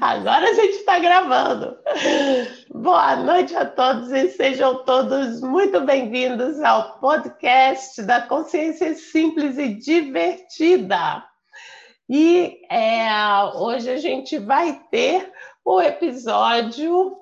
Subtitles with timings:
[0.00, 1.76] Agora a gente está gravando.
[2.74, 9.68] Boa noite a todos e sejam todos muito bem-vindos ao podcast da Consciência Simples e
[9.74, 11.24] Divertida.
[12.08, 13.08] E é,
[13.54, 15.32] hoje a gente vai ter
[15.64, 17.16] o episódio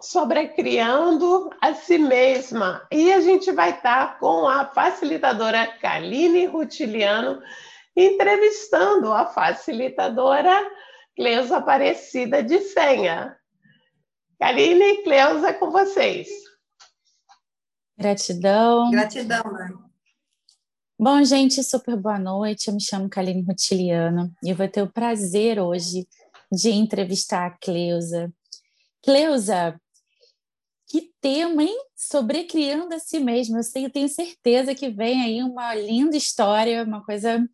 [0.00, 2.86] sobre criando a si mesma.
[2.90, 7.42] E a gente vai estar com a facilitadora Kaline Rutiliano
[7.94, 10.66] entrevistando a facilitadora
[11.16, 13.36] Cleusa Aparecida de Senha.
[14.38, 16.28] Karine e Cleusa, com vocês.
[17.98, 18.90] Gratidão.
[18.90, 19.90] Gratidão, mãe.
[20.98, 22.68] Bom, gente, super boa noite.
[22.68, 26.06] Eu me chamo Kaline Rutiliano e eu vou ter o prazer hoje
[26.52, 28.32] de entrevistar a Cleusa.
[29.02, 29.80] Cleusa,
[30.86, 31.76] que tema, hein?
[31.94, 33.58] Sobrecriando a si mesma.
[33.58, 37.46] Eu sei, eu tenho certeza que vem aí uma linda história, uma coisa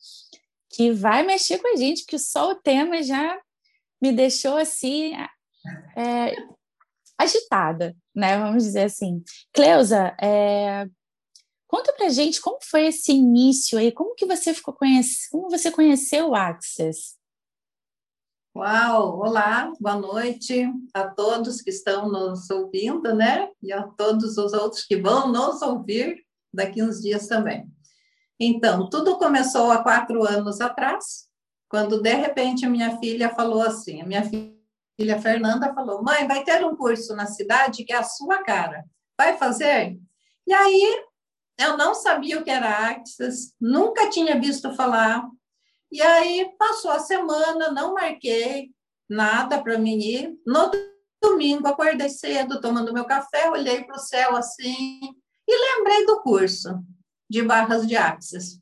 [0.70, 3.38] que vai mexer com a gente, porque só o tema já
[4.00, 5.12] me deixou assim
[5.96, 6.34] é,
[7.18, 8.38] agitada, né?
[8.38, 9.22] Vamos dizer assim.
[9.52, 10.86] Cleusa, é,
[11.66, 15.70] conta pra gente como foi esse início aí, como que você ficou conhece, como você
[15.70, 17.16] conheceu o Access?
[18.56, 23.50] Uau, olá, boa noite a todos que estão nos ouvindo, né?
[23.62, 27.70] E a todos os outros que vão nos ouvir daqui uns dias também.
[28.40, 31.25] Então, tudo começou há quatro anos atrás,
[31.68, 36.42] quando de repente a minha filha falou assim: a minha filha Fernanda falou, mãe, vai
[36.44, 38.84] ter um curso na cidade que é a sua cara,
[39.16, 39.98] vai fazer?
[40.46, 41.04] E aí
[41.58, 45.26] eu não sabia o que era Axis, nunca tinha visto falar.
[45.90, 48.70] E aí passou a semana, não marquei
[49.08, 50.34] nada para mim ir.
[50.46, 50.70] No
[51.22, 55.00] domingo, acordei cedo, tomando meu café, olhei para o céu assim
[55.48, 56.80] e lembrei do curso
[57.28, 58.60] de barras de Axis.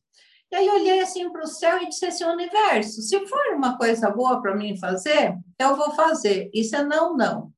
[0.54, 4.08] E aí olhei assim para o céu e disse assim, universo, se for uma coisa
[4.08, 7.52] boa para mim fazer, eu vou fazer, e se não, não.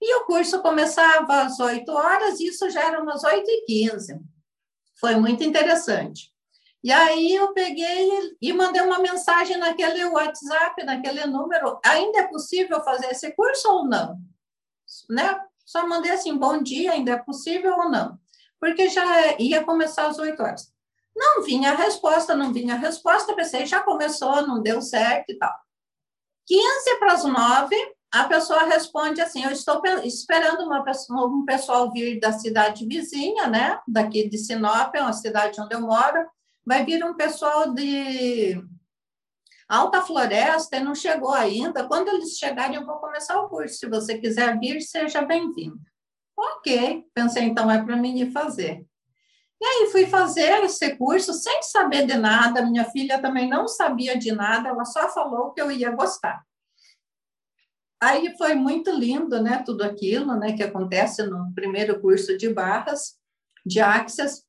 [0.00, 4.20] E o curso começava às 8 horas, isso já era umas 8 e 15.
[5.00, 6.32] Foi muito interessante.
[6.84, 8.08] E aí eu peguei
[8.40, 13.84] e mandei uma mensagem naquele WhatsApp, naquele número, ainda é possível fazer esse curso ou
[13.84, 14.16] não?
[15.10, 15.40] Né?
[15.66, 18.16] Só mandei assim, bom dia, ainda é possível ou não?
[18.60, 20.77] Porque já ia começar às 8 horas.
[21.18, 25.52] Não vinha resposta, não vinha resposta, pensei, já começou, não deu certo e tal.
[26.46, 27.76] 15 para as 9,
[28.12, 33.48] a pessoa responde assim: Eu estou esperando uma pessoa, um pessoal vir da cidade vizinha,
[33.48, 33.80] né?
[33.86, 36.24] Daqui de Sinop, é uma cidade onde eu moro.
[36.64, 38.62] Vai vir um pessoal de
[39.68, 41.86] Alta Floresta e não chegou ainda.
[41.88, 43.74] Quando eles chegarem, eu vou começar o curso.
[43.74, 45.80] Se você quiser vir, seja bem-vindo.
[46.36, 48.86] Ok, pensei, então é para mim ir fazer.
[49.60, 54.16] E aí fui fazer esse curso sem saber de nada, minha filha também não sabia
[54.16, 56.42] de nada, ela só falou que eu ia gostar.
[58.00, 63.18] Aí foi muito lindo, né, tudo aquilo, né, que acontece no primeiro curso de barras,
[63.66, 64.44] de Axis,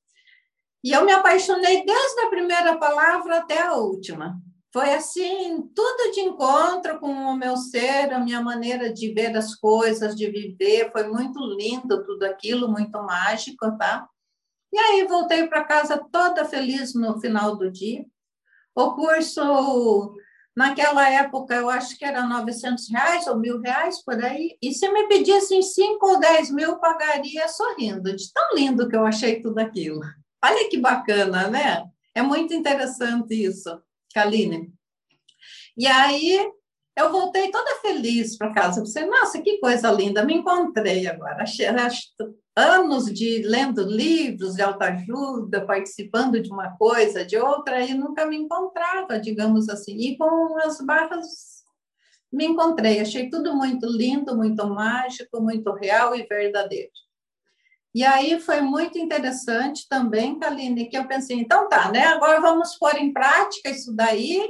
[0.83, 4.39] e eu me apaixonei desde a primeira palavra até a última.
[4.71, 9.55] Foi assim, tudo de encontro com o meu ser, a minha maneira de ver as
[9.55, 14.07] coisas, de viver, foi muito lindo tudo aquilo, muito mágico, tá?
[14.71, 18.05] E aí voltei para casa toda feliz no final do dia.
[18.75, 20.15] O curso,
[20.55, 24.57] naquela época, eu acho que era 900 reais ou mil reais por aí.
[24.61, 29.05] E se me pedissem 5 ou 10 mil, pagaria sorrindo, de tão lindo que eu
[29.05, 30.01] achei tudo aquilo.
[30.43, 31.83] Olha que bacana, né?
[32.13, 33.81] É muito interessante isso,
[34.13, 34.71] Kaline.
[35.75, 36.51] E aí
[36.99, 38.81] eu voltei toda feliz para casa.
[38.81, 41.43] Pensei, nossa, que coisa linda, me encontrei agora.
[42.55, 48.35] Anos de lendo livros de autoajuda, participando de uma coisa, de outra, e nunca me
[48.35, 49.95] encontrava, digamos assim.
[49.97, 51.59] E com as barras
[52.31, 56.91] me encontrei, achei tudo muito lindo, muito mágico, muito real e verdadeiro.
[57.95, 62.05] E aí foi muito interessante também, Kaline, que eu pensei, então tá, né?
[62.05, 64.47] Agora vamos pôr em prática isso daí.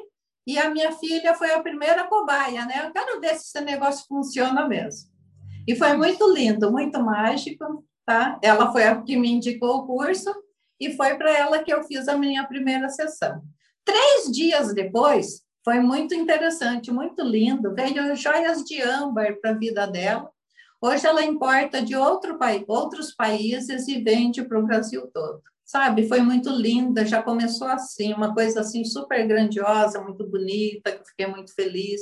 [0.47, 2.85] E a minha filha foi a primeira cobaia, né?
[2.85, 5.09] Eu quero ver se esse negócio funciona mesmo.
[5.67, 8.39] E foi muito lindo, muito mágico tá?
[8.41, 10.33] Ela foi a que me indicou o curso
[10.79, 13.39] e foi para ela que eu fiz a minha primeira sessão.
[13.85, 19.85] Três dias depois, foi muito interessante, muito lindo, veio joias de âmbar para a vida
[19.85, 20.27] dela.
[20.81, 22.35] Hoje ela importa de outro
[22.67, 25.43] outros países e vende para o Brasil todo.
[25.69, 30.97] Sabe, foi muito linda, já começou assim, uma coisa assim super grandiosa, muito bonita, que
[30.97, 32.01] eu fiquei muito feliz.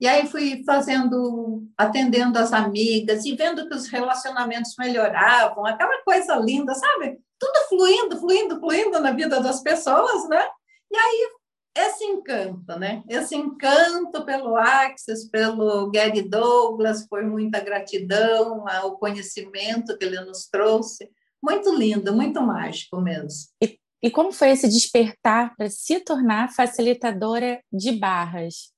[0.00, 6.36] E aí fui fazendo, atendendo as amigas e vendo que os relacionamentos melhoravam, aquela coisa
[6.36, 7.18] linda, sabe?
[7.38, 10.42] Tudo fluindo, fluindo, fluindo na vida das pessoas, né?
[10.90, 11.30] E aí
[11.76, 13.02] esse encanto, né?
[13.06, 20.48] Esse encanto pelo Axis, pelo Gary Douglas, por muita gratidão ao conhecimento que ele nos
[20.48, 21.10] trouxe.
[21.42, 23.48] Muito lindo, muito mágico mesmo.
[23.62, 28.72] E, e como foi esse despertar para se tornar facilitadora de barras?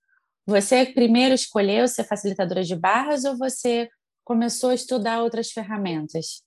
[0.47, 3.89] Você primeiro escolheu ser facilitadora de barras ou você
[4.25, 6.43] começou a estudar outras ferramentas?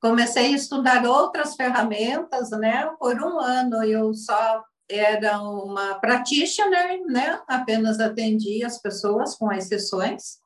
[0.00, 2.86] Comecei a estudar outras ferramentas, né?
[2.98, 7.40] Por um ano eu só era uma practitioner, né?
[7.48, 10.38] Apenas atendia as pessoas com as sessões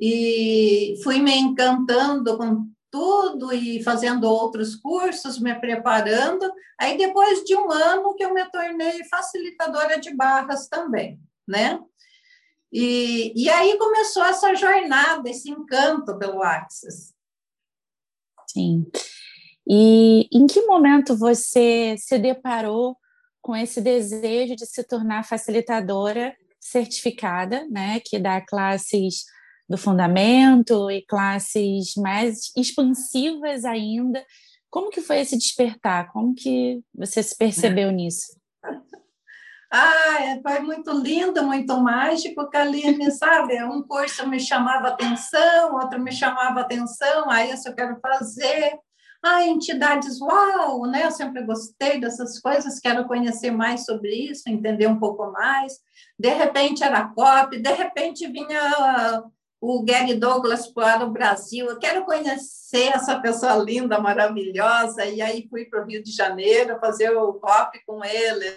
[0.00, 6.50] e fui me encantando com tudo e fazendo outros cursos, me preparando.
[6.80, 11.78] Aí depois de um ano que eu me tornei facilitadora de barras também, né?
[12.72, 17.14] E, e aí começou essa jornada, esse encanto pelo Axis.
[18.46, 18.86] Sim.
[19.66, 22.96] E em que momento você se deparou
[23.40, 29.24] com esse desejo de se tornar facilitadora certificada, né, que dá classes
[29.68, 34.24] do fundamento e classes mais expansivas ainda.
[34.70, 36.10] Como que foi esse despertar?
[36.12, 38.38] Como que você se percebeu nisso?
[39.70, 43.62] Ah, é, foi muito lindo, muito mágico, Kaline, sabe?
[43.62, 48.78] Um curso me chamava atenção, outro me chamava atenção, aí isso eu quero fazer.
[49.22, 51.04] Ah, entidades, uau, né?
[51.04, 55.74] Eu sempre gostei dessas coisas, quero conhecer mais sobre isso, entender um pouco mais.
[56.18, 59.22] De repente era COP, de repente vinha
[59.60, 65.48] o Gary Douglas para o Brasil, eu quero conhecer essa pessoa linda, maravilhosa, e aí
[65.48, 68.50] fui para o Rio de Janeiro fazer o COP com ele,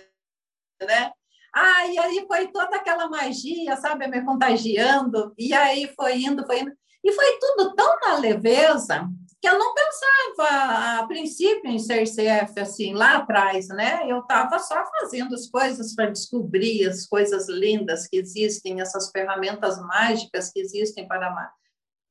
[0.81, 1.11] né?
[1.53, 6.59] Ah, e aí foi toda aquela magia, sabe, me contagiando, e aí foi indo, foi
[6.59, 6.71] indo,
[7.03, 9.09] e foi tudo tão na leveza
[9.41, 14.01] que eu não pensava a princípio em ser CF assim lá atrás, né?
[14.07, 19.79] Eu estava só fazendo as coisas para descobrir as coisas lindas que existem, essas ferramentas
[19.79, 21.51] mágicas que existem para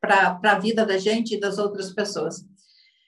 [0.00, 2.44] para, a vida da gente e das outras pessoas.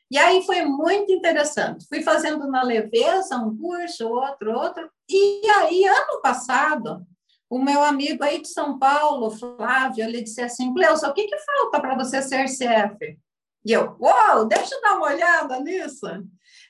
[0.09, 1.87] E aí foi muito interessante.
[1.89, 4.89] Fui fazendo na leveza um curso, outro, outro.
[5.09, 7.05] E aí, ano passado,
[7.51, 11.39] o meu amigo aí de São Paulo, Flávio, ele disse assim, Cleusa, o que, que
[11.39, 13.19] falta para você ser CF?
[13.65, 16.07] E eu, uau, deixa eu dar uma olhada nisso.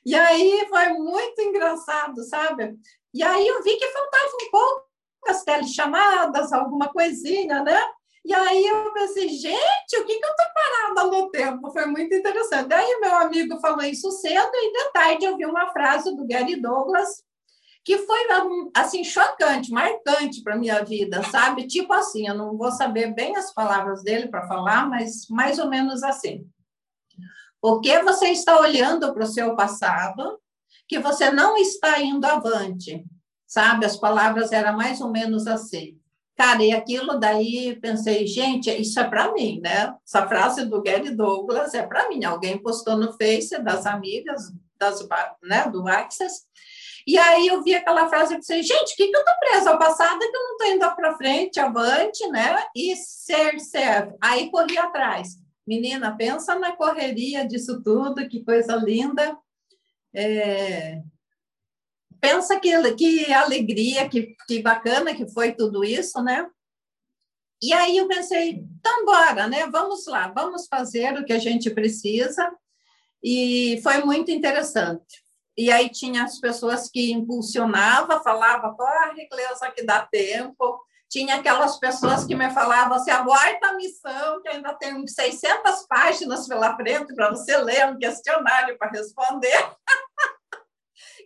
[0.05, 2.77] E aí foi muito engraçado, sabe?
[3.15, 4.93] E aí eu vi que faltava um pouco
[5.29, 7.81] as telechamadas, alguma coisinha, né?
[8.25, 11.73] E aí eu pensei, gente, o que, que eu estou parada no tempo?
[11.73, 12.73] Foi muito interessante.
[12.73, 16.57] Aí meu amigo falou isso cedo e de tarde eu vi uma frase do Gary
[16.57, 17.23] Douglas
[17.85, 18.21] que foi
[18.77, 21.67] assim chocante, marcante para minha vida, sabe?
[21.67, 25.69] Tipo assim, eu não vou saber bem as palavras dele para falar, mas mais ou
[25.69, 26.47] menos assim.
[27.63, 30.41] O que você está olhando para o seu passado
[30.89, 33.05] que você não está indo avante?
[33.47, 33.87] Sabe?
[33.87, 35.97] As palavras eram mais ou menos assim.
[36.37, 39.95] Cara, e aquilo daí, pensei, gente, isso é para mim, né?
[40.05, 42.25] Essa frase do Gary Douglas é para mim.
[42.25, 45.07] Alguém postou no Face das amigas das,
[45.41, 46.43] né, do Access.
[47.07, 49.71] E aí eu vi aquela frase e pensei, gente, o que, que eu estou presa
[49.71, 52.57] ao passado que eu não estou indo para frente, avante, né?
[52.75, 54.17] E ser serve.
[54.21, 55.42] Aí corri atrás.
[55.67, 59.37] Menina, pensa na correria disso tudo, que coisa linda.
[60.15, 61.01] É,
[62.21, 66.49] pensa que, que alegria, que, que bacana que foi tudo isso, né?
[67.63, 69.67] E aí eu pensei, então bora, né?
[69.69, 72.53] Vamos lá, vamos fazer o que a gente precisa.
[73.23, 75.23] E foi muito interessante.
[75.57, 80.81] E aí tinha as pessoas que impulsionava, falava, corre, Cleusa, que dá tempo.
[81.13, 86.49] Tinha aquelas pessoas que me falavam assim, aguarda a missão, que ainda tem 600 páginas
[86.49, 89.53] pela frente para você ler um questionário para responder.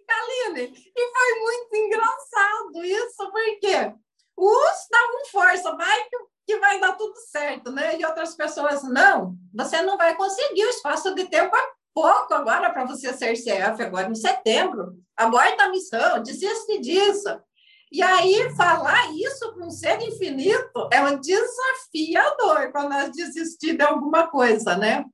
[0.09, 3.95] Kaline, e foi muito engraçado isso, porque
[4.37, 6.16] uns davam força, vai que,
[6.49, 7.97] que vai dar tudo certo, né?
[7.97, 12.71] E outras pessoas, não, você não vai conseguir, o espaço de tempo é pouco agora
[12.71, 17.40] para você ser CF, agora em setembro, aborta a missão, desiste disso.
[17.90, 23.83] E aí, falar isso com um ser infinito é um desafiador para nós desistir de
[23.83, 25.05] alguma coisa, né?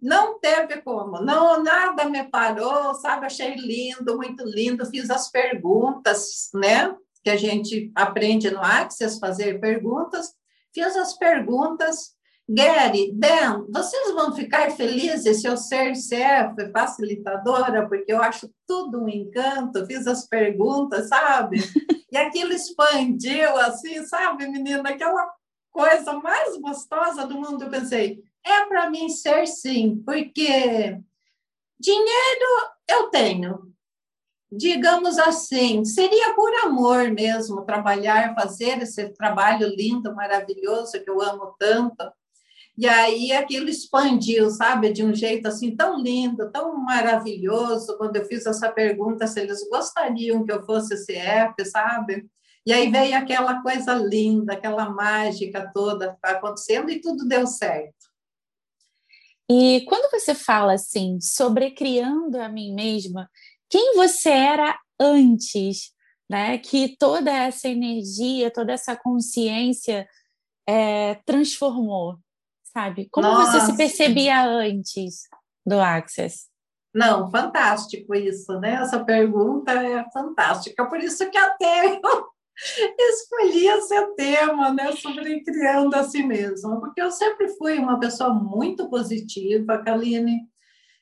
[0.00, 3.26] Não teve como, não nada me parou, sabe?
[3.26, 4.84] Achei lindo, muito lindo.
[4.86, 6.94] Fiz as perguntas, né?
[7.22, 10.34] Que a gente aprende no Access fazer perguntas.
[10.74, 12.15] Fiz as perguntas.
[12.48, 19.02] Gary, Dan, vocês vão ficar felizes se eu ser CF facilitadora, porque eu acho tudo
[19.02, 19.84] um encanto.
[19.86, 21.58] Fiz as perguntas, sabe?
[22.08, 24.90] E aquilo expandiu, assim, sabe, menina?
[24.90, 25.28] Aquela
[25.72, 27.64] coisa mais gostosa do mundo.
[27.64, 30.98] Eu pensei, é para mim ser sim, porque
[31.78, 33.72] dinheiro eu tenho.
[34.50, 41.54] digamos assim, seria por amor mesmo, trabalhar, fazer esse trabalho lindo, maravilhoso, que eu amo
[41.58, 42.04] tanto.
[42.78, 48.24] E aí aquilo expandiu, sabe, de um jeito assim tão lindo, tão maravilhoso, quando eu
[48.26, 52.26] fiz essa pergunta se eles gostariam que eu fosse CF, sabe?
[52.66, 57.94] E aí veio aquela coisa linda, aquela mágica toda acontecendo e tudo deu certo.
[59.48, 63.30] E quando você fala assim, sobre criando a mim mesma,
[63.70, 65.92] quem você era antes,
[66.28, 66.58] né?
[66.58, 70.06] Que toda essa energia, toda essa consciência
[70.68, 72.18] é, transformou,
[72.76, 73.08] sabe?
[73.10, 73.60] Como Nossa.
[73.60, 75.22] você se percebia antes
[75.64, 76.46] do Access?
[76.94, 78.74] Não, fantástico isso, né?
[78.74, 80.86] Essa pergunta é fantástica.
[80.86, 82.00] Por isso que até eu
[82.98, 88.32] escolhi esse tema, né, sobre criando a si mesma, porque eu sempre fui uma pessoa
[88.32, 90.42] muito positiva, Kaline.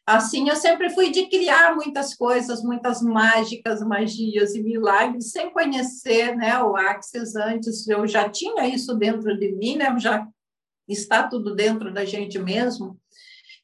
[0.06, 6.36] Assim, eu sempre fui de criar muitas coisas, muitas mágicas, magias e milagres, sem conhecer,
[6.36, 7.88] né, o Axis antes.
[7.88, 10.28] Eu já tinha isso dentro de mim, né, já
[10.88, 12.98] está tudo dentro da gente mesmo.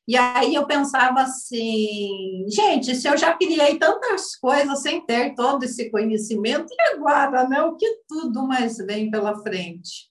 [0.09, 5.63] E aí eu pensava assim, gente, se eu já criei tantas coisas sem ter todo
[5.63, 7.63] esse conhecimento, e agora, né?
[7.63, 10.11] O que tudo mais vem pela frente?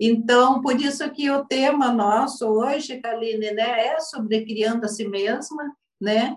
[0.00, 5.06] Então, por isso que o tema nosso hoje, Kaline, né, é sobre criando a si
[5.06, 6.34] mesma, né?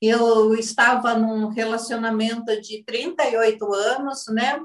[0.00, 4.60] Eu estava num relacionamento de 38 anos, né?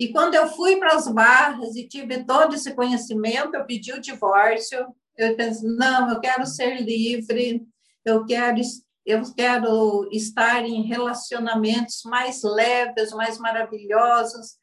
[0.00, 4.00] E quando eu fui para as barras e tive todo esse conhecimento, eu pedi o
[4.00, 7.62] divórcio, eu penso, não, eu quero ser livre,
[8.02, 8.58] eu quero,
[9.04, 14.56] eu quero estar em relacionamentos mais leves, mais maravilhosos.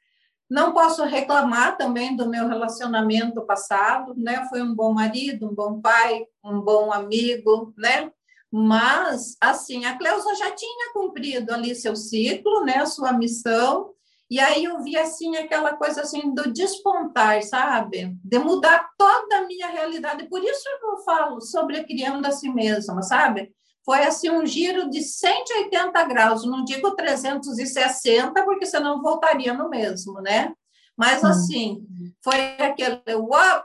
[0.49, 4.47] Não posso reclamar também do meu relacionamento passado, né?
[4.49, 8.11] Foi um bom marido, um bom pai, um bom amigo, né?
[8.51, 12.83] Mas, assim, a Cleusa já tinha cumprido ali seu ciclo, né?
[12.87, 13.93] Sua missão,
[14.29, 18.13] e aí eu vi assim aquela coisa assim do despontar, sabe?
[18.21, 20.27] De mudar toda a minha realidade.
[20.27, 23.53] Por isso eu falo sobre criando a si mesma, sabe?
[23.85, 30.21] Foi assim um giro de 180 graus, não digo 360, porque senão voltaria no mesmo,
[30.21, 30.53] né?
[30.97, 31.27] Mas hum.
[31.27, 31.87] assim,
[32.21, 33.63] foi aquele uau,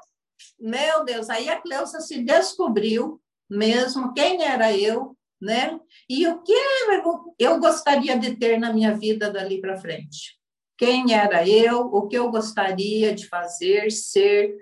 [0.61, 5.77] meu Deus, aí a Cleusa se descobriu mesmo quem era eu, né?
[6.09, 6.55] E o que
[7.37, 10.41] eu gostaria de ter na minha vida dali para frente
[10.79, 14.55] quem era eu, o que eu gostaria de fazer, ser,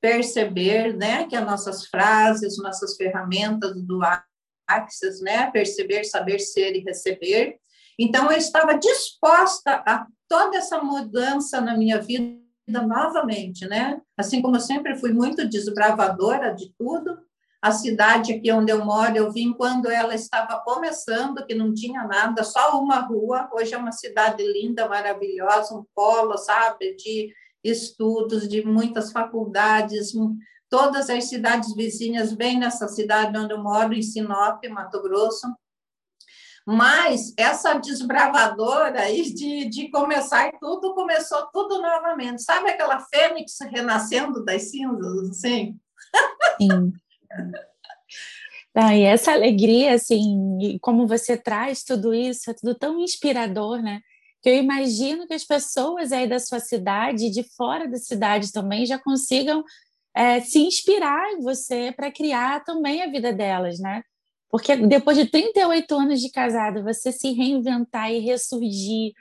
[0.00, 4.00] perceber, né, que as nossas frases, nossas ferramentas do
[4.66, 7.58] Axis, né, perceber, saber ser e receber.
[7.98, 14.00] Então eu estava disposta a toda essa mudança na minha vida novamente, né?
[14.16, 17.18] Assim como eu sempre fui muito desbravadora de tudo,
[17.62, 22.04] a cidade aqui onde eu moro, eu vim quando ela estava começando, que não tinha
[22.04, 23.50] nada, só uma rua.
[23.52, 30.12] Hoje é uma cidade linda, maravilhosa, um polo, sabe, de estudos, de muitas faculdades.
[30.70, 35.46] Todas as cidades vizinhas vêm nessa cidade onde eu moro, em Sinop, Mato Grosso.
[36.66, 42.42] Mas essa desbravadora aí de, de começar tudo, começou tudo novamente.
[42.42, 45.78] Sabe aquela fênix renascendo das cinzas, assim?
[46.58, 46.92] Sim.
[48.74, 54.00] Ah, e essa alegria, assim, como você traz tudo isso, é tudo tão inspirador, né?
[54.40, 58.86] Que eu imagino que as pessoas aí da sua cidade, de fora da cidade também,
[58.86, 59.64] já consigam
[60.14, 64.02] é, se inspirar em você para criar também a vida delas, né?
[64.48, 69.12] Porque depois de 38 anos de casado, você se reinventar e ressurgir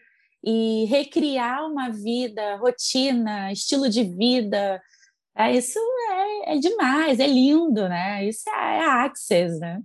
[0.44, 4.82] e recriar uma vida, rotina, estilo de vida,
[5.40, 5.80] é, isso
[6.12, 8.26] é, é, demais, é lindo, né?
[8.26, 9.82] Isso é, é Access, né?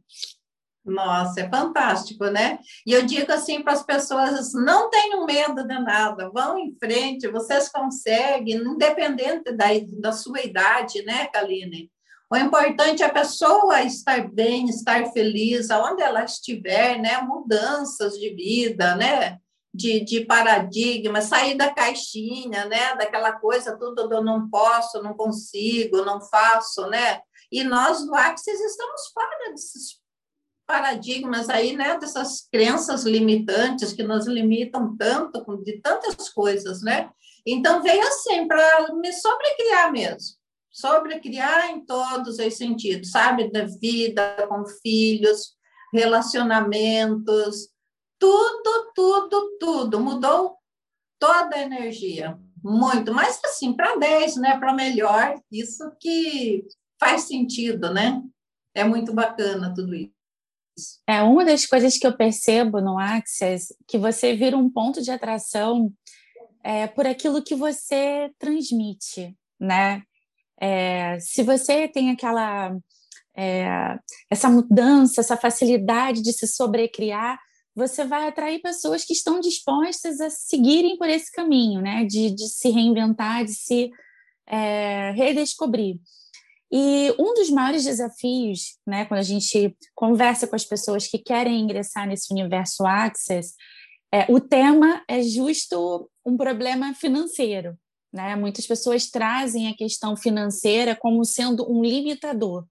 [0.85, 2.59] Nossa, é fantástico, né?
[2.87, 7.29] E eu digo assim para as pessoas: não tenham medo de nada, vão em frente,
[7.29, 9.67] vocês conseguem, independente da,
[10.01, 11.91] da sua idade, né, Kaline?
[12.31, 17.21] O importante é a pessoa estar bem, estar feliz, aonde ela estiver, né?
[17.23, 19.39] Mudanças de vida, né?
[19.75, 22.95] De, de paradigma, sair da caixinha, né?
[22.95, 27.21] Daquela coisa tudo eu não posso, não consigo, não faço, né?
[27.51, 30.01] E nós do Axis estamos fora desses
[30.65, 31.99] paradigmas aí, né?
[31.99, 37.11] Dessas crenças limitantes que nos limitam tanto de tantas coisas, né?
[37.45, 40.37] Então veio assim para me sobrecriar mesmo,
[40.71, 43.51] sobrecriar em todos os sentidos, sabe?
[43.51, 45.57] Da vida com filhos,
[45.93, 47.74] relacionamentos,
[48.25, 50.01] tudo, tudo, tudo.
[50.01, 50.57] Mudou
[51.19, 52.39] toda a energia.
[52.63, 53.13] Muito.
[53.13, 54.59] Mas, assim, para 10, né?
[54.59, 56.65] Para melhor, isso que
[56.99, 58.23] faz sentido, né?
[58.75, 60.15] É muito bacana tudo isso.
[61.07, 65.11] É uma das coisas que eu percebo no Access que você vira um ponto de
[65.11, 65.93] atração
[66.65, 70.03] é, por aquilo que você transmite, né?
[70.59, 72.75] É, se você tem aquela
[73.37, 73.99] é,
[74.31, 77.39] essa mudança, essa facilidade de se sobrecriar,
[77.75, 82.05] você vai atrair pessoas que estão dispostas a seguirem por esse caminho, né?
[82.05, 83.91] De, de se reinventar, de se
[84.47, 85.99] é, redescobrir.
[86.71, 91.61] E um dos maiores desafios, né, quando a gente conversa com as pessoas que querem
[91.61, 93.55] ingressar nesse universo Access,
[94.13, 97.79] é, o tema é justo um problema financeiro.
[98.13, 98.35] Né?
[98.37, 102.65] Muitas pessoas trazem a questão financeira como sendo um limitador.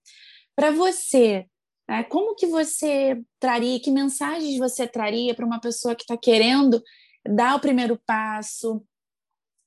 [0.55, 1.45] Para você,
[1.87, 6.81] né, como que você traria, que mensagens você traria para uma pessoa que está querendo
[7.27, 8.83] dar o primeiro passo,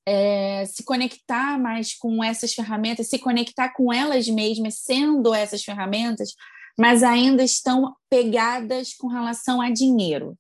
[0.06, 6.35] é, se conectar mais com essas ferramentas, se conectar com elas mesmas, sendo essas ferramentas,
[6.78, 10.37] mas ainda estão pegadas com relação a dinheiro.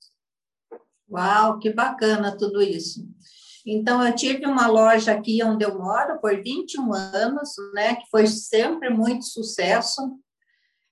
[1.10, 3.06] Uau, que bacana tudo isso.
[3.66, 8.26] Então, eu tive uma loja aqui onde eu moro por 21 anos, né, que foi
[8.28, 10.16] sempre muito sucesso.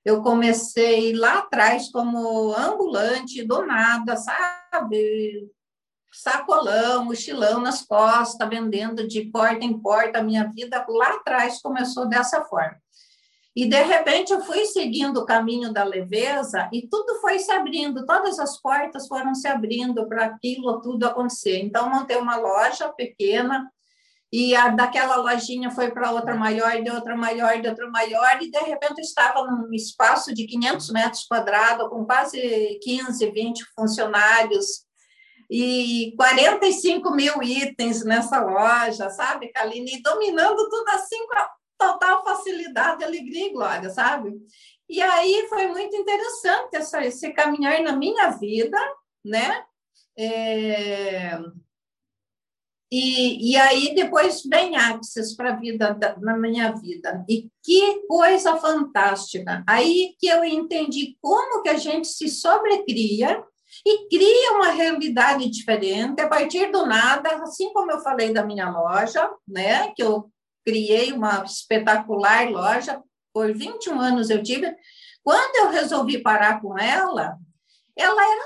[0.04, 5.50] Eu comecei lá atrás como ambulante, do nada, sabe?
[6.14, 10.20] sacolão, mochilão nas costas, vendendo de porta em porta.
[10.20, 12.76] A minha vida lá atrás começou dessa forma.
[13.56, 18.04] E, de repente, eu fui seguindo o caminho da leveza e tudo foi se abrindo,
[18.04, 21.60] todas as portas foram se abrindo para aquilo tudo acontecer.
[21.62, 23.70] Então, montei uma loja pequena
[24.36, 28.50] e a, daquela lojinha foi para outra maior, de outra maior, de outra maior, e,
[28.50, 34.82] de repente, estava num espaço de 500 metros quadrados, com quase 15, 20 funcionários,
[35.48, 39.98] e 45 mil itens nessa loja, sabe, Kaline?
[39.98, 44.32] E dominando tudo assim com a total facilidade, alegria e glória, sabe?
[44.88, 48.78] E aí foi muito interessante essa, esse caminhar na minha vida,
[49.24, 49.64] né?
[50.18, 51.38] É...
[52.96, 57.24] E, e aí depois vem Axis para vida da, na minha vida.
[57.28, 59.64] E que coisa fantástica!
[59.66, 63.42] Aí que eu entendi como que a gente se sobrecria
[63.84, 68.70] e cria uma realidade diferente a partir do nada, assim como eu falei da minha
[68.70, 70.30] loja, né, que eu
[70.64, 74.72] criei uma espetacular loja, por 21 anos eu tive.
[75.20, 77.36] Quando eu resolvi parar com ela,
[77.96, 78.44] ela era,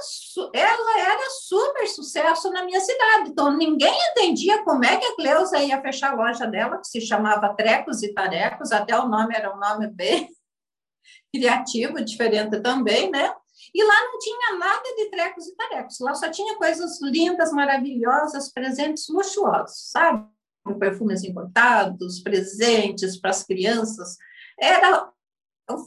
[0.52, 3.30] ela era super sucesso na minha cidade.
[3.30, 7.00] Então, ninguém entendia como é que a Cleusa ia fechar a loja dela, que se
[7.00, 10.28] chamava Trecos e Tarecos, até o nome era um nome bem
[11.32, 13.34] criativo, diferente também, né?
[13.74, 18.52] E lá não tinha nada de trecos e tarecos, lá só tinha coisas lindas, maravilhosas,
[18.52, 20.26] presentes luxuosos, sabe?
[20.78, 24.16] Perfumes importados, presentes para as crianças.
[24.58, 25.10] Era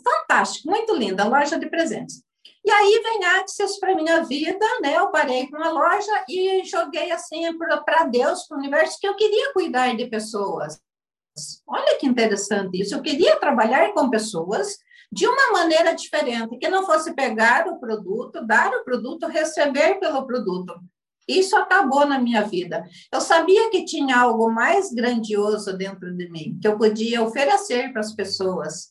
[0.03, 2.23] fantástico, muito linda, loja de presentes.
[2.63, 4.95] E aí vem Axis para minha vida, né?
[4.95, 9.15] Eu parei com a loja e joguei assim para Deus, para o universo, que eu
[9.15, 10.79] queria cuidar de pessoas.
[11.65, 12.93] Olha que interessante isso.
[12.93, 14.77] Eu queria trabalhar com pessoas
[15.11, 20.25] de uma maneira diferente, que não fosse pegar o produto, dar o produto, receber pelo
[20.25, 20.79] produto.
[21.27, 22.85] Isso acabou na minha vida.
[23.11, 28.01] Eu sabia que tinha algo mais grandioso dentro de mim, que eu podia oferecer para
[28.01, 28.90] as pessoas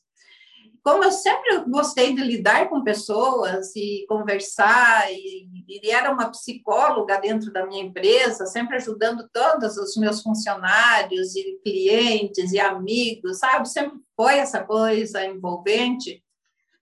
[0.83, 7.21] como eu sempre gostei de lidar com pessoas e conversar, e, e, era uma psicóloga
[7.21, 13.69] dentro da minha empresa, sempre ajudando todos os meus funcionários e clientes e amigos, sabe?
[13.69, 16.23] Sempre foi essa coisa envolvente.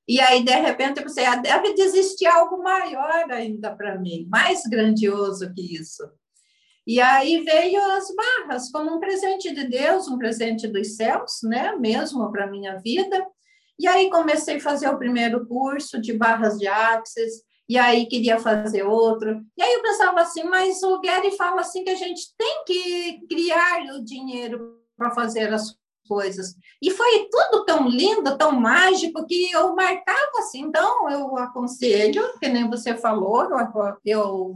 [0.07, 4.63] E aí, de repente, eu pensei, ah, deve existir algo maior ainda para mim, mais
[4.63, 6.03] grandioso que isso.
[6.87, 11.77] E aí veio as barras como um presente de Deus, um presente dos céus, né?
[11.77, 13.27] Mesmo para minha vida.
[13.79, 18.39] E aí comecei a fazer o primeiro curso de barras de axis, e aí queria
[18.39, 19.43] fazer outro.
[19.57, 23.27] E aí eu pensava assim, mas o Gary fala assim que a gente tem que
[23.29, 25.77] criar o dinheiro para fazer as
[26.09, 26.57] coisas.
[26.83, 30.63] E foi tudo tão lindo, tão mágico, que eu marcava assim.
[30.63, 33.47] Então, eu aconselho, que nem você falou,
[34.05, 34.55] eu,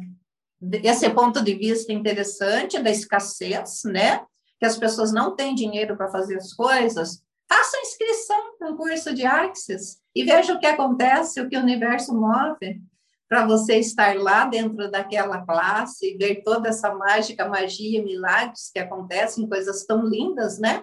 [0.82, 4.24] esse ponto de vista interessante da escassez, né?
[4.58, 9.26] Que as pessoas não têm dinheiro para fazer as coisas, Faça inscrição um curso de
[9.26, 12.80] Axis e veja o que acontece, o que o universo move
[13.28, 18.78] para você estar lá dentro daquela classe e ver toda essa mágica, magia, milagres que
[18.78, 20.82] acontecem, coisas tão lindas, né?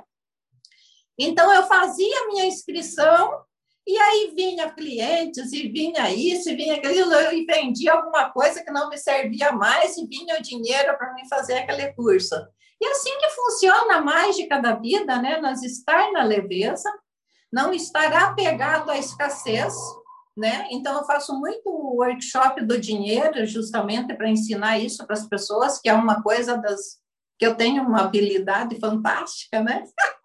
[1.17, 3.43] Então, eu fazia minha inscrição
[3.87, 8.69] e aí vinha clientes, e vinha isso, e vinha aquilo, e vendia alguma coisa que
[8.69, 12.35] não me servia mais, e vinha o dinheiro para mim fazer aquele curso.
[12.81, 15.39] E assim que funciona a mágica da vida, né?
[15.41, 16.89] Nós estar na leveza,
[17.51, 19.73] não estar apegado à escassez,
[20.37, 20.67] né?
[20.71, 25.89] Então, eu faço muito workshop do dinheiro, justamente para ensinar isso para as pessoas, que
[25.89, 26.99] é uma coisa das
[27.37, 29.83] que eu tenho uma habilidade fantástica, né?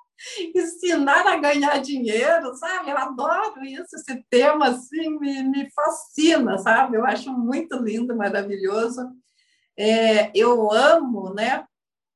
[0.55, 2.91] ensinar a ganhar dinheiro, sabe?
[2.91, 6.97] Eu adoro isso, esse tema assim me, me fascina, sabe?
[6.97, 9.01] Eu acho muito lindo, maravilhoso.
[9.79, 11.65] É, eu amo, né?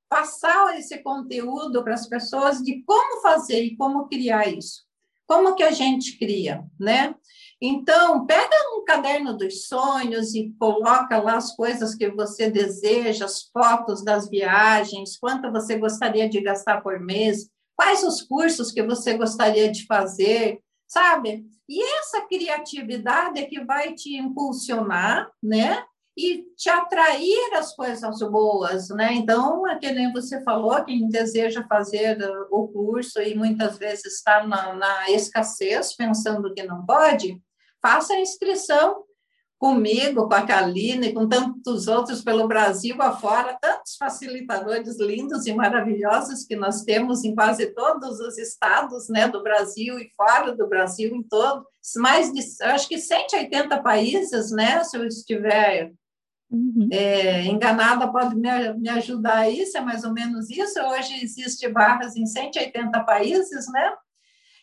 [0.09, 4.87] Passar esse conteúdo para as pessoas de como fazer e como criar isso.
[5.27, 7.15] Como que a gente cria, né?
[7.61, 13.43] Então, pega um caderno dos sonhos e coloca lá as coisas que você deseja, as
[13.43, 19.19] fotos das viagens, quanto você gostaria de gastar por mês, quais os cursos que você
[19.19, 21.45] gostaria de fazer, sabe?
[21.69, 25.85] E essa criatividade é que vai te impulsionar, né?
[26.21, 29.15] E te atrair as coisas boas, né?
[29.15, 32.19] Então, aquele você falou, quem deseja fazer
[32.51, 37.41] o curso e muitas vezes está na, na escassez, pensando que não pode,
[37.81, 39.05] faça a inscrição,
[39.59, 46.45] comigo, com a Kaline, com tantos outros pelo Brasil afora, tantos facilitadores lindos e maravilhosos
[46.45, 51.15] que nós temos em quase todos os estados né, do Brasil e fora do Brasil,
[51.15, 51.65] em todos,
[51.97, 55.93] mais de, acho que 180 países, né, se eu estiver
[56.51, 56.89] uhum.
[56.93, 61.69] é, enganada, pode me, me ajudar aí, se é mais ou menos isso, hoje existe
[61.69, 63.93] barras em 180 países, né,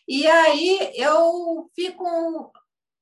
[0.08, 2.52] e aí eu fico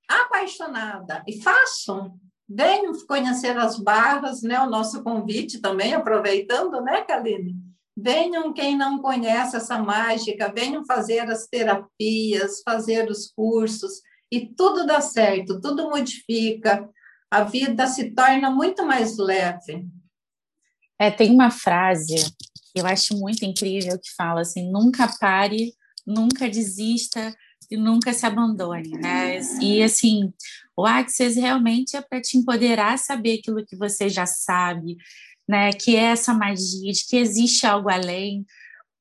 [0.08, 2.18] apaixonada e façam,
[2.48, 4.58] venham conhecer as barras, né?
[4.60, 7.56] O nosso convite também, aproveitando, né, Kaline?
[7.96, 14.00] Venham quem não conhece essa mágica, venham fazer as terapias, fazer os cursos,
[14.32, 16.88] e tudo dá certo, tudo modifica,
[17.36, 19.86] a vida se torna muito mais leve.
[20.98, 22.14] É, tem uma frase
[22.72, 25.74] que eu acho muito incrível que fala assim: nunca pare,
[26.06, 27.34] nunca desista,
[27.70, 29.38] e nunca se abandone, né?
[29.60, 30.32] E assim,
[30.76, 34.96] o Access realmente é para te empoderar saber aquilo que você já sabe,
[35.48, 35.72] né?
[35.72, 38.44] Que é essa magia, de que existe algo além.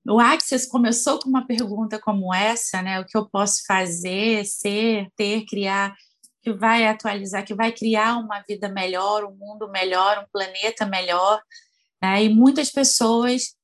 [0.07, 2.99] O Access começou com uma pergunta como essa, né?
[2.99, 5.95] O que eu posso fazer, ser, ter, criar,
[6.43, 11.41] que vai atualizar, que vai criar uma vida melhor, um mundo melhor, um planeta melhor.
[12.01, 12.25] Né?
[12.25, 13.55] E muitas pessoas,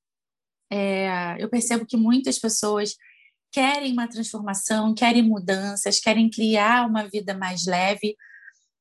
[0.72, 2.96] é, eu percebo que muitas pessoas
[3.52, 8.15] querem uma transformação, querem mudanças, querem criar uma vida mais leve,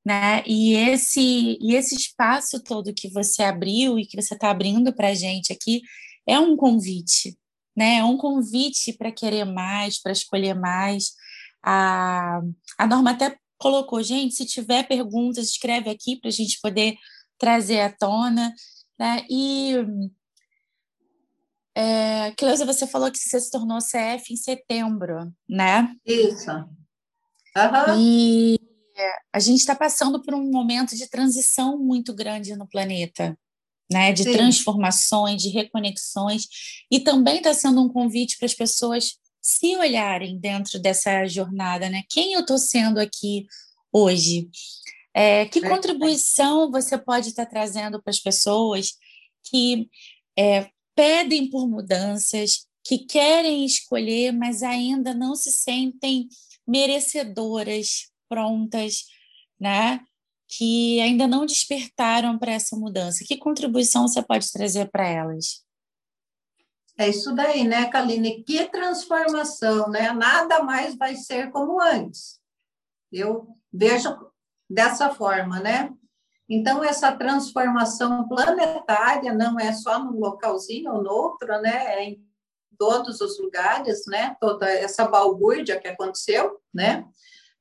[0.04, 0.42] né?
[0.46, 5.08] E esse e esse espaço todo que você abriu e que você está abrindo para
[5.08, 5.82] a gente aqui
[6.26, 7.36] é um convite,
[7.76, 7.96] né?
[7.96, 11.12] É um convite para querer mais, para escolher mais.
[11.62, 12.40] A,
[12.78, 16.96] a Norma até colocou, gente, se tiver perguntas, escreve aqui para a gente poder
[17.38, 18.54] trazer à tona,
[18.98, 19.24] né?
[19.28, 19.74] E
[21.74, 25.94] é, Cleusa, você falou que você se tornou CF em setembro, né?
[26.04, 26.50] Isso.
[26.50, 27.98] Uhum.
[27.98, 28.58] E
[29.32, 33.38] a gente está passando por um momento de transição muito grande no planeta,
[33.90, 34.12] né?
[34.12, 34.32] De Sim.
[34.32, 36.46] transformações, de reconexões,
[36.90, 42.02] e também está sendo um convite para as pessoas se olharem dentro dessa jornada, né?
[42.08, 43.46] Quem eu estou sendo aqui
[43.92, 44.48] hoje?
[45.14, 45.68] É, que é.
[45.68, 48.92] contribuição você pode estar tá trazendo para as pessoas
[49.44, 49.88] que
[50.38, 56.28] é, pedem por mudanças, que querem escolher, mas ainda não se sentem
[56.66, 59.04] merecedoras, prontas,
[59.60, 60.00] né?
[60.46, 63.24] Que ainda não despertaram para essa mudança.
[63.26, 65.62] Que contribuição você pode trazer para elas?
[67.00, 68.42] É isso daí, né, Kaline?
[68.42, 70.12] Que transformação, né?
[70.12, 72.40] Nada mais vai ser como antes.
[73.12, 74.08] Eu vejo
[74.68, 75.94] dessa forma, né?
[76.48, 81.94] Então, essa transformação planetária não é só num localzinho ou no outro, né?
[81.94, 82.26] É em
[82.76, 84.36] todos os lugares, né?
[84.40, 87.06] Toda essa balbúrdia que aconteceu, né?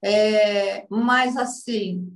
[0.03, 2.11] É, mas, assim,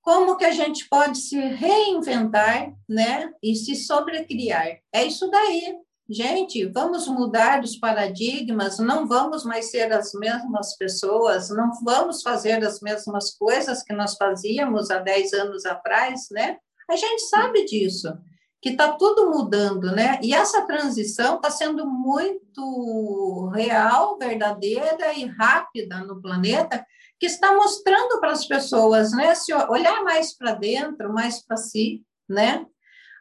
[0.00, 3.32] como que a gente pode se reinventar, né?
[3.42, 4.78] E se sobrecriar?
[4.92, 5.78] É isso daí,
[6.12, 12.62] Gente, vamos mudar os paradigmas, não vamos mais ser as mesmas pessoas, não vamos fazer
[12.62, 16.58] as mesmas coisas que nós fazíamos há 10 anos atrás, né?
[16.90, 18.12] A gente sabe disso,
[18.60, 20.20] que está tudo mudando, né?
[20.22, 26.84] E essa transição está sendo muito real, verdadeira e rápida no planeta,
[27.18, 29.34] que está mostrando para as pessoas, né?
[29.34, 32.66] Se olhar mais para dentro, mais para si, né?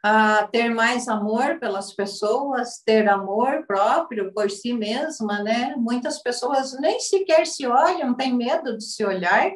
[0.03, 5.75] A ter mais amor pelas pessoas, ter amor próprio por si mesma, né?
[5.77, 9.51] Muitas pessoas nem sequer se olham, têm medo de se olhar,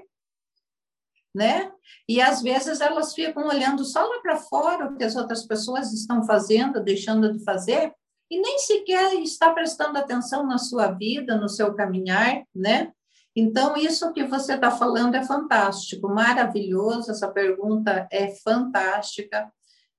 [1.34, 1.72] né?
[2.08, 5.92] E às vezes elas ficam olhando só lá para fora o que as outras pessoas
[5.92, 7.92] estão fazendo, deixando de fazer,
[8.30, 12.92] e nem sequer está prestando atenção na sua vida, no seu caminhar, né?
[13.36, 19.52] Então, isso que você está falando é fantástico, maravilhoso, essa pergunta é fantástica,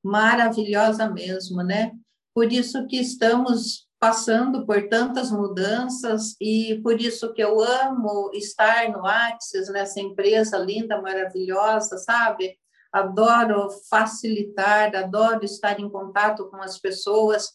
[0.07, 1.93] maravilhosa mesmo, né?
[2.35, 8.91] Por isso que estamos passando por tantas mudanças e por isso que eu amo estar
[8.91, 12.59] no Axis, nessa empresa linda, maravilhosa, sabe?
[12.93, 17.53] Adoro facilitar, adoro estar em contato com as pessoas,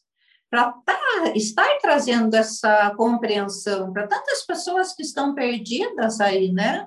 [0.49, 0.99] para tá,
[1.33, 6.85] estar trazendo essa compreensão para tantas pessoas que estão perdidas aí, né?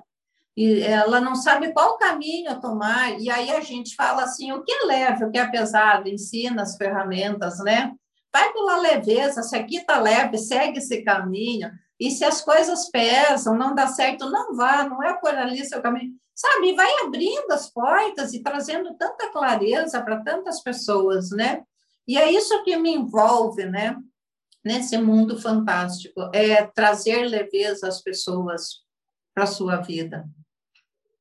[0.57, 4.71] E ela não sabe qual caminho tomar, e aí a gente fala assim: o que
[4.71, 7.93] é leve, o que é pesado, ensina as ferramentas, né?
[8.31, 13.57] Vai pela leveza, se aqui está leve, segue esse caminho, e se as coisas pesam,
[13.57, 16.73] não dá certo, não vá, não é por ali seu caminho, sabe?
[16.73, 21.63] Vai abrindo as portas e trazendo tanta clareza para tantas pessoas, né?
[22.07, 23.97] E é isso que me envolve, né?
[24.63, 28.83] Nesse mundo fantástico, é trazer leveza às pessoas
[29.33, 30.25] para a sua vida.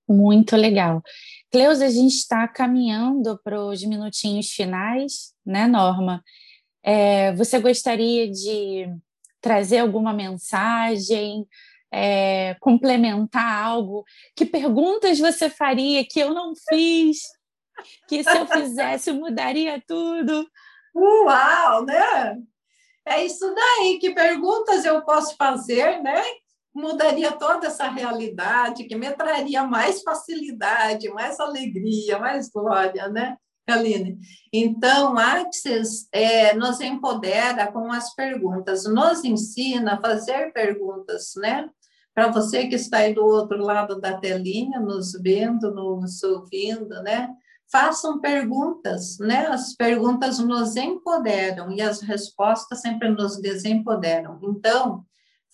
[0.08, 1.02] Muito legal.
[1.50, 6.22] Cleusa, a gente está caminhando para os minutinhos finais, né, Norma?
[6.82, 8.86] É, você gostaria de
[9.40, 11.46] trazer alguma mensagem,
[11.92, 14.04] é, complementar algo?
[14.36, 17.18] Que perguntas você faria que eu não fiz?
[18.08, 20.46] Que se eu fizesse mudaria tudo?
[20.94, 22.36] Uau, né?
[23.06, 26.22] É isso daí, que perguntas eu posso fazer, né?
[26.74, 33.36] Mudaria toda essa realidade, que me traria mais facilidade, mais alegria, mais glória, né,
[33.68, 34.18] Aline?
[34.52, 41.68] Então, Axis é, nos empodera com as perguntas, nos ensina a fazer perguntas, né?
[42.12, 47.28] Para você que está aí do outro lado da telinha, nos vendo, nos ouvindo, né?
[47.74, 49.46] façam perguntas, né?
[49.48, 54.38] As perguntas nos empoderam e as respostas sempre nos desempoderam.
[54.44, 55.04] Então,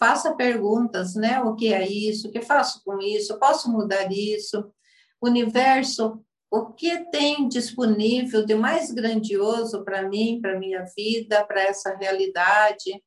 [0.01, 1.41] faça perguntas, né?
[1.43, 2.29] O que é isso?
[2.29, 3.39] O que faço com isso?
[3.39, 4.73] Posso mudar isso?
[5.23, 11.95] Universo, o que tem disponível de mais grandioso para mim, para minha vida, para essa
[11.95, 13.01] realidade?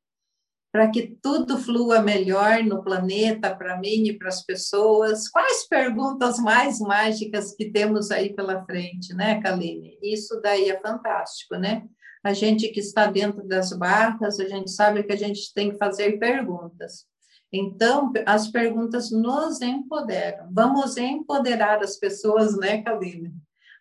[0.73, 5.29] para que tudo flua melhor no planeta, para mim e para as pessoas?
[5.29, 9.99] Quais perguntas mais mágicas que temos aí pela frente, né, Kaline?
[10.01, 11.83] Isso daí é fantástico, né?
[12.23, 15.77] A gente que está dentro das barras, a gente sabe que a gente tem que
[15.77, 17.05] fazer perguntas.
[17.51, 20.47] Então, as perguntas nos empoderam.
[20.51, 23.33] Vamos empoderar as pessoas, né, Kaline?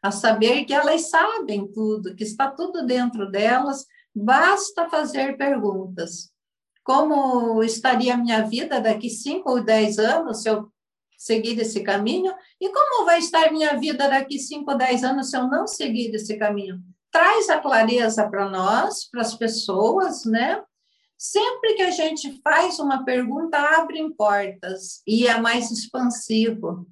[0.02, 6.32] A saber que elas sabem tudo, que está tudo dentro delas, basta fazer perguntas
[6.82, 10.68] como estaria a minha vida daqui cinco ou dez anos se eu
[11.16, 15.36] seguir esse caminho, e como vai estar minha vida daqui cinco ou dez anos se
[15.36, 16.82] eu não seguir esse caminho.
[17.12, 20.62] Traz a clareza para nós, para as pessoas, né?
[21.16, 26.86] Sempre que a gente faz uma pergunta, abre portas e é mais expansivo.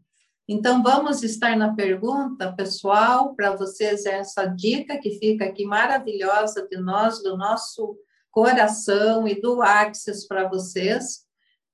[0.46, 6.76] Então, vamos estar na pergunta, pessoal, para vocês essa dica que fica aqui maravilhosa de
[6.76, 7.96] nós, do nosso
[8.30, 11.24] coração e do Axis para vocês,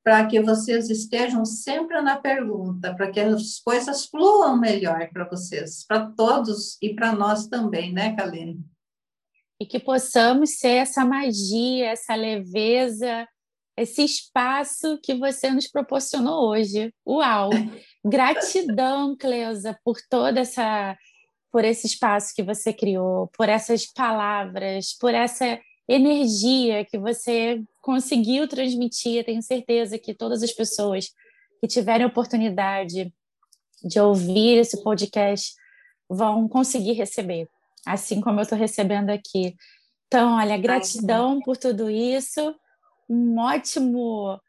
[0.06, 5.84] para que vocês estejam sempre na pergunta, para que as coisas fluam melhor para vocês,
[5.84, 8.64] para todos e para nós também, né, Kaline?
[9.60, 13.26] E que possamos ser essa magia, essa leveza,
[13.76, 16.94] esse espaço que você nos proporcionou hoje.
[17.04, 17.50] Uau!
[18.06, 20.96] Gratidão, Cleusa, por toda essa
[21.50, 25.58] por esse espaço que você criou, por essas palavras, por essa
[25.88, 29.24] energia que você conseguiu transmitir.
[29.24, 31.10] Tenho certeza que todas as pessoas
[31.60, 33.12] que tiverem oportunidade
[33.82, 35.54] de ouvir esse podcast
[36.08, 37.48] vão conseguir receber,
[37.84, 39.56] assim como eu estou recebendo aqui.
[40.06, 42.54] Então, olha, gratidão por tudo isso.
[43.08, 44.40] Um ótimo.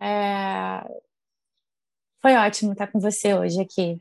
[0.00, 0.86] É...
[2.20, 4.00] Foi ótimo estar com você hoje aqui.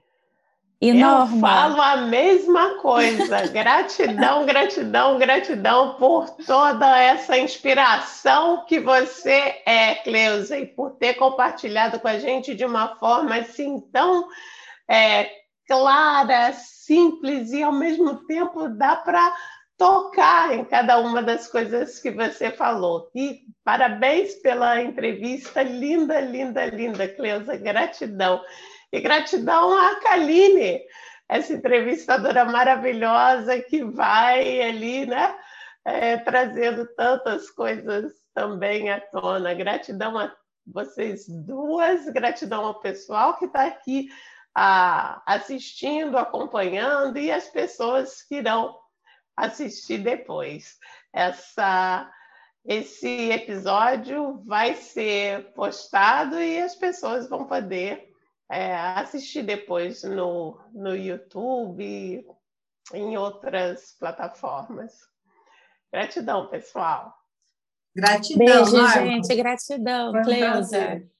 [0.82, 1.40] E Eu Norma?
[1.40, 3.48] falo a mesma coisa.
[3.48, 12.00] gratidão, gratidão, gratidão por toda essa inspiração que você é, Cleusa, e por ter compartilhado
[12.00, 14.28] com a gente de uma forma assim tão
[14.90, 15.30] é,
[15.68, 19.34] clara, simples e ao mesmo tempo dá para
[19.78, 23.10] tocar em cada uma das coisas que você falou.
[23.14, 27.58] E parabéns pela entrevista linda, linda, linda, Cleusa.
[27.58, 28.42] Gratidão.
[28.91, 30.82] E gratidão à Kaline,
[31.28, 35.36] essa entrevistadora maravilhosa que vai ali, né,
[35.84, 39.54] é, trazendo tantas coisas também à tona.
[39.54, 44.10] Gratidão a vocês duas, gratidão ao pessoal que está aqui
[44.54, 48.76] a, assistindo, acompanhando e as pessoas que irão
[49.36, 50.78] assistir depois.
[51.13, 52.12] Essa
[52.67, 58.10] esse episódio vai ser postado e as pessoas vão poder
[58.52, 62.26] é, assistir depois no, no YouTube,
[62.94, 64.94] em outras plataformas.
[65.92, 67.14] Gratidão, pessoal.
[67.96, 69.36] Gratidão, Beijo, gente.
[69.36, 70.52] Gratidão, Foi um Cleusa.
[70.52, 71.12] prazer.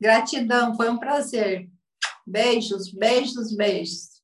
[0.00, 1.70] Gratidão, foi um prazer.
[2.26, 4.15] Beijos, beijos, beijos.